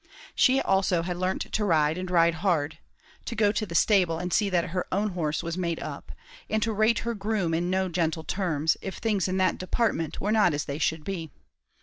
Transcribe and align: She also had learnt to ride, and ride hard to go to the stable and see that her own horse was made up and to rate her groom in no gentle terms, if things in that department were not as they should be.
She 0.33 0.59
also 0.59 1.03
had 1.03 1.17
learnt 1.17 1.41
to 1.51 1.63
ride, 1.63 1.95
and 1.95 2.09
ride 2.09 2.33
hard 2.41 2.79
to 3.25 3.35
go 3.35 3.51
to 3.51 3.67
the 3.67 3.75
stable 3.75 4.17
and 4.17 4.33
see 4.33 4.49
that 4.49 4.69
her 4.71 4.87
own 4.91 5.09
horse 5.09 5.43
was 5.43 5.59
made 5.59 5.79
up 5.79 6.11
and 6.49 6.63
to 6.63 6.73
rate 6.73 6.97
her 7.05 7.13
groom 7.13 7.53
in 7.53 7.69
no 7.69 7.87
gentle 7.87 8.23
terms, 8.23 8.75
if 8.81 8.97
things 8.97 9.27
in 9.27 9.37
that 9.37 9.59
department 9.59 10.19
were 10.19 10.31
not 10.31 10.55
as 10.55 10.65
they 10.65 10.79
should 10.79 11.03
be. 11.03 11.29